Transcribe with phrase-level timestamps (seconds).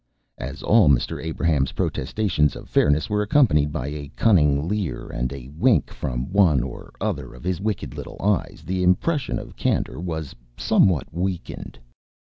[0.39, 1.23] As all Mr.
[1.23, 6.63] Abraham's protestations of fairness were accompanied by a cunning leer and a wink from one
[6.63, 11.77] or other of his wicked little eyes, the impression of candour was somewhat weakened.